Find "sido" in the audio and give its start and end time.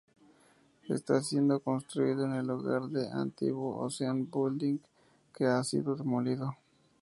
5.63-5.95